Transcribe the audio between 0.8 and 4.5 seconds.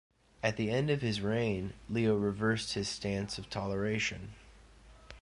of his reign, Leo reversed his stance of toleration.